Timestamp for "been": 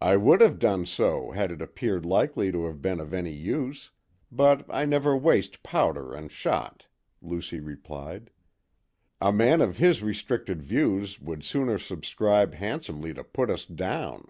2.80-3.00